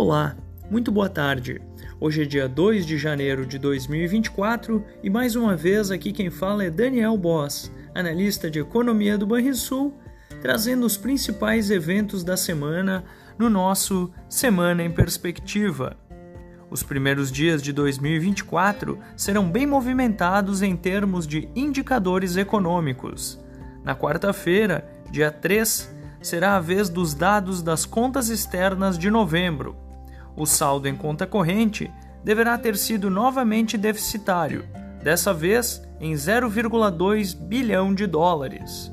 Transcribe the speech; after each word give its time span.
Olá, 0.00 0.36
muito 0.70 0.92
boa 0.92 1.08
tarde. 1.08 1.60
Hoje 1.98 2.22
é 2.22 2.24
dia 2.24 2.48
2 2.48 2.86
de 2.86 2.96
janeiro 2.96 3.44
de 3.44 3.58
2024 3.58 4.84
e 5.02 5.10
mais 5.10 5.34
uma 5.34 5.56
vez 5.56 5.90
aqui 5.90 6.12
quem 6.12 6.30
fala 6.30 6.62
é 6.62 6.70
Daniel 6.70 7.16
Boss, 7.16 7.72
analista 7.92 8.48
de 8.48 8.60
economia 8.60 9.18
do 9.18 9.26
Banrisul, 9.26 9.98
trazendo 10.40 10.86
os 10.86 10.96
principais 10.96 11.68
eventos 11.68 12.22
da 12.22 12.36
semana 12.36 13.02
no 13.36 13.50
nosso 13.50 14.08
Semana 14.28 14.84
em 14.84 14.90
Perspectiva. 14.92 15.96
Os 16.70 16.84
primeiros 16.84 17.32
dias 17.32 17.60
de 17.60 17.72
2024 17.72 19.00
serão 19.16 19.50
bem 19.50 19.66
movimentados 19.66 20.62
em 20.62 20.76
termos 20.76 21.26
de 21.26 21.48
indicadores 21.56 22.36
econômicos. 22.36 23.36
Na 23.82 23.96
quarta-feira, 23.96 24.88
dia 25.10 25.32
3, 25.32 25.92
será 26.22 26.54
a 26.54 26.60
vez 26.60 26.88
dos 26.88 27.14
dados 27.14 27.62
das 27.62 27.84
contas 27.84 28.28
externas 28.28 28.96
de 28.96 29.10
novembro. 29.10 29.87
O 30.38 30.46
saldo 30.46 30.86
em 30.86 30.94
conta 30.94 31.26
corrente 31.26 31.92
deverá 32.22 32.56
ter 32.56 32.76
sido 32.76 33.10
novamente 33.10 33.76
deficitário, 33.76 34.64
dessa 35.02 35.34
vez 35.34 35.82
em 36.00 36.12
0,2 36.12 37.36
bilhão 37.36 37.92
de 37.92 38.06
dólares. 38.06 38.92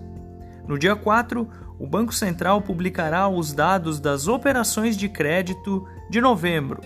No 0.67 0.80
dia 0.80 0.95
4, 0.95 1.48
o 1.77 1.86
Banco 1.86 2.12
Central 2.12 2.63
publicará 2.63 3.27
os 3.27 3.53
dados 3.53 4.00
das 4.00 4.27
operações 4.27 4.98
de 4.98 5.08
crédito 5.08 5.88
de 6.09 6.20
novembro. 6.20 6.81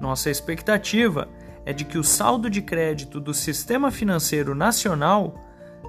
Nossa 0.00 0.30
expectativa 0.30 1.28
é 1.64 1.72
de 1.72 1.84
que 1.84 1.98
o 1.98 2.04
saldo 2.04 2.48
de 2.48 2.62
crédito 2.62 3.18
do 3.18 3.34
sistema 3.34 3.90
financeiro 3.90 4.54
nacional 4.54 5.34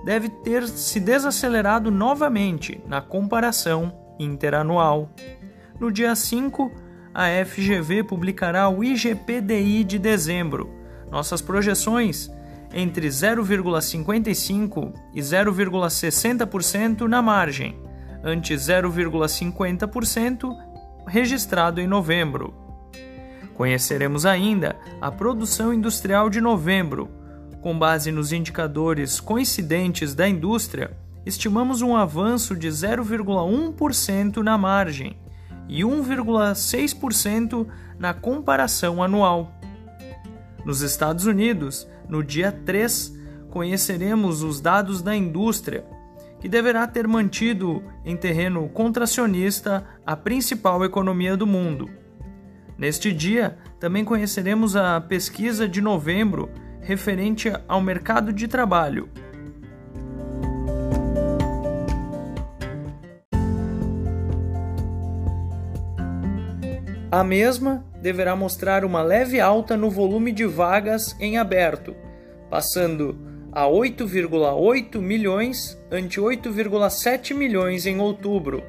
deve 0.04 0.28
ter 0.28 0.68
se 0.68 1.00
desacelerado 1.00 1.92
novamente 1.92 2.82
na 2.88 3.00
comparação 3.00 3.94
interanual. 4.18 5.08
No 5.80 5.92
dia 5.92 6.16
5, 6.16 6.87
a 7.18 7.44
FGV 7.44 8.04
publicará 8.04 8.70
o 8.70 8.82
IGPDI 8.84 9.84
de 9.84 9.98
dezembro. 9.98 10.70
Nossas 11.10 11.42
projeções 11.42 12.30
entre 12.72 13.08
0,55% 13.08 14.94
e 15.16 15.20
0,60% 15.20 17.08
na 17.08 17.20
margem, 17.20 17.76
ante 18.24 18.54
0,50% 18.54 20.56
registrado 21.08 21.82
em 21.82 21.88
novembro. 21.88 22.54
Conheceremos 23.56 24.24
ainda 24.24 24.76
a 25.02 25.12
produção 25.12 25.74
industrial 25.74 26.30
de 26.30 26.40
novembro, 26.40 27.10
com 27.62 27.80
base 27.80 28.12
nos 28.12 28.32
indicadores 28.32 29.20
coincidentes 29.20 30.14
da 30.14 30.30
indústria, 30.30 30.96
estimamos 31.26 31.82
um 31.82 31.96
avanço 31.96 32.56
de 32.56 32.68
0,1% 32.68 34.44
na 34.44 34.56
margem 34.56 35.18
e 35.68 35.82
1,6% 35.82 37.68
na 38.00 38.14
comparação 38.14 39.02
anual. 39.02 39.52
Nos 40.66 40.82
Estados 40.82 41.26
Unidos, 41.26 41.88
no 42.10 42.24
dia 42.24 42.52
3, 42.52 43.16
conheceremos 43.50 44.44
os 44.44 44.60
dados 44.62 45.02
da 45.02 45.16
indústria, 45.16 45.86
que 46.40 46.48
deverá 46.48 46.86
ter 46.86 47.08
mantido 47.08 47.84
em 48.06 48.16
terreno 48.16 48.68
contracionista 48.70 49.86
a 50.06 50.16
principal 50.16 50.84
economia 50.86 51.36
do 51.36 51.48
mundo. 51.48 51.90
Neste 52.78 53.12
dia, 53.12 53.58
também 53.80 54.06
conheceremos 54.06 54.76
a 54.76 55.02
pesquisa 55.02 55.68
de 55.68 55.82
novembro 55.82 56.50
referente 56.80 57.52
ao 57.68 57.82
mercado 57.82 58.32
de 58.32 58.48
trabalho. 58.48 59.10
A 67.18 67.24
mesma 67.24 67.84
deverá 68.00 68.36
mostrar 68.36 68.86
uma 68.86 69.02
leve 69.02 69.40
alta 69.40 69.76
no 69.76 69.90
volume 69.90 70.32
de 70.32 70.46
vagas 70.46 71.16
em 71.20 71.40
aberto, 71.40 71.96
passando 72.48 73.18
a 73.52 73.64
8,8 73.64 75.00
milhões 75.00 75.76
ante 75.92 76.22
8,7 76.22 77.34
milhões 77.34 77.88
em 77.88 78.00
outubro. 78.00 78.64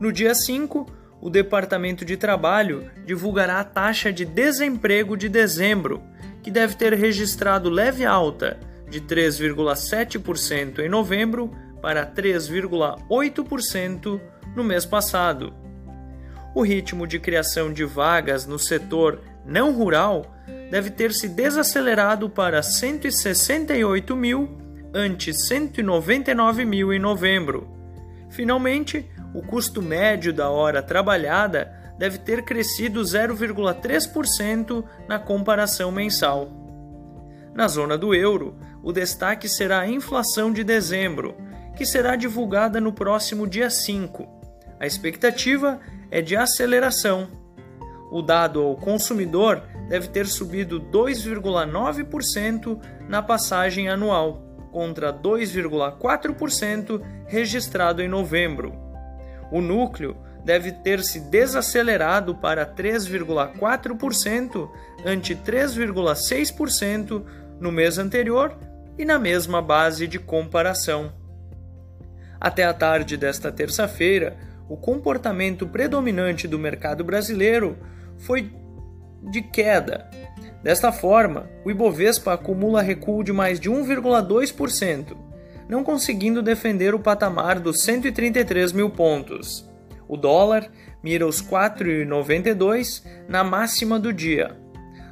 No 0.00 0.10
dia 0.10 0.34
5, 0.34 0.92
o 1.20 1.30
Departamento 1.30 2.04
de 2.04 2.16
Trabalho 2.16 2.90
divulgará 3.06 3.60
a 3.60 3.64
taxa 3.64 4.12
de 4.12 4.24
desemprego 4.24 5.16
de 5.16 5.28
dezembro, 5.28 6.02
que 6.42 6.50
deve 6.50 6.74
ter 6.74 6.94
registrado 6.94 7.70
leve 7.70 8.04
alta 8.04 8.58
de 8.90 9.00
3,7% 9.02 10.80
em 10.80 10.88
novembro 10.88 11.52
para 11.80 12.04
3,8% 12.04 14.20
no 14.56 14.64
mês 14.64 14.84
passado. 14.84 15.67
O 16.58 16.62
ritmo 16.62 17.06
de 17.06 17.20
criação 17.20 17.72
de 17.72 17.84
vagas 17.84 18.44
no 18.44 18.58
setor 18.58 19.20
não 19.46 19.72
rural 19.72 20.34
deve 20.72 20.90
ter 20.90 21.12
se 21.12 21.28
desacelerado 21.28 22.28
para 22.28 22.60
168 22.64 24.16
mil 24.16 24.58
ante 24.92 25.32
199 25.32 26.64
mil 26.64 26.92
em 26.92 26.98
novembro. 26.98 27.68
Finalmente, 28.28 29.08
o 29.32 29.40
custo 29.40 29.80
médio 29.80 30.32
da 30.32 30.50
hora 30.50 30.82
trabalhada 30.82 31.72
deve 31.96 32.18
ter 32.18 32.42
crescido 32.44 33.02
0,3% 33.02 34.84
na 35.06 35.16
comparação 35.16 35.92
mensal. 35.92 36.50
Na 37.54 37.68
zona 37.68 37.96
do 37.96 38.12
euro, 38.12 38.58
o 38.82 38.90
destaque 38.90 39.48
será 39.48 39.82
a 39.82 39.88
inflação 39.88 40.52
de 40.52 40.64
dezembro, 40.64 41.36
que 41.76 41.86
será 41.86 42.16
divulgada 42.16 42.80
no 42.80 42.92
próximo 42.92 43.46
dia 43.46 43.70
5. 43.70 44.26
A 44.80 44.86
expectativa 44.88 45.78
é 46.10 46.20
de 46.20 46.36
aceleração. 46.36 47.28
O 48.10 48.20
dado 48.22 48.60
ao 48.60 48.74
consumidor 48.76 49.62
deve 49.88 50.08
ter 50.08 50.26
subido 50.26 50.80
2,9% 50.80 52.80
na 53.08 53.22
passagem 53.22 53.88
anual, 53.88 54.42
contra 54.70 55.12
2,4% 55.12 57.02
registrado 57.26 58.02
em 58.02 58.08
novembro. 58.08 58.72
O 59.50 59.60
núcleo 59.60 60.16
deve 60.44 60.70
ter 60.72 61.02
se 61.02 61.20
desacelerado 61.20 62.34
para 62.34 62.66
3,4% 62.66 64.70
ante 65.04 65.34
3,6% 65.34 67.24
no 67.60 67.72
mês 67.72 67.98
anterior 67.98 68.56
e 68.96 69.04
na 69.04 69.18
mesma 69.18 69.60
base 69.60 70.06
de 70.06 70.18
comparação. 70.18 71.12
Até 72.40 72.64
a 72.64 72.72
tarde 72.72 73.16
desta 73.16 73.50
terça-feira, 73.50 74.36
o 74.68 74.76
comportamento 74.76 75.66
predominante 75.66 76.46
do 76.46 76.58
mercado 76.58 77.02
brasileiro 77.02 77.78
foi 78.18 78.52
de 79.30 79.42
queda. 79.42 80.08
Desta 80.62 80.92
forma, 80.92 81.48
o 81.64 81.70
Ibovespa 81.70 82.32
acumula 82.32 82.82
recuo 82.82 83.22
de 83.22 83.32
mais 83.32 83.58
de 83.58 83.70
1,2%, 83.70 85.16
não 85.68 85.84
conseguindo 85.84 86.42
defender 86.42 86.94
o 86.94 87.00
patamar 87.00 87.60
dos 87.60 87.80
133 87.82 88.72
mil 88.72 88.90
pontos. 88.90 89.68
O 90.08 90.16
dólar 90.16 90.70
mira 91.02 91.26
os 91.26 91.42
4,92 91.42 93.04
na 93.28 93.44
máxima 93.44 93.98
do 93.98 94.12
dia. 94.12 94.56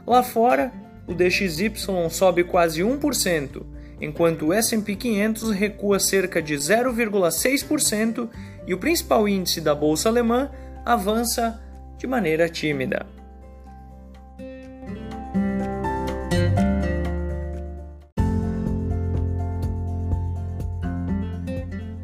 Lá 0.07 0.23
fora, 0.23 0.73
o 1.07 1.15
DXY 1.15 1.73
sobe 2.11 2.45
quase 2.45 2.83
1%, 2.83 3.63
enquanto 4.01 4.47
o 4.47 4.53
S&P 4.53 4.97
500 4.97 5.51
recua 5.51 5.99
cerca 5.99 6.43
de 6.43 6.55
0,6% 6.55 8.29
e 8.67 8.75
o 8.75 8.79
principal 8.79 9.29
índice 9.29 9.61
da 9.61 9.75
bolsa 9.75 10.09
alemã 10.09 10.51
avança 10.85 11.61
de 11.97 12.07
maneira 12.07 12.49
tímida. 12.49 13.07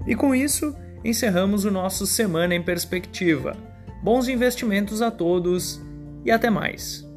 E 0.06 0.15
com 0.15 0.34
isso, 0.34 0.77
encerramos 1.05 1.65
o 1.65 1.71
nosso 1.71 2.06
Semana 2.06 2.55
em 2.55 2.62
Perspectiva. 2.62 3.57
Bons 4.03 4.28
investimentos 4.28 5.01
a 5.01 5.10
todos 5.10 5.81
e 6.25 6.31
até 6.31 6.51
mais! 6.51 7.11